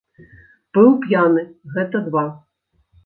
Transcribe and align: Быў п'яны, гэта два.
Быў 0.77 0.89
п'яны, 1.05 1.43
гэта 1.77 2.05
два. 2.07 2.25